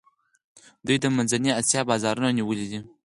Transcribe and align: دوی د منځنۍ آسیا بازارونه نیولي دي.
دوی 0.85 0.97
د 1.01 1.05
منځنۍ 1.15 1.51
آسیا 1.59 1.81
بازارونه 1.89 2.29
نیولي 2.37 2.65
دي. 2.71 2.79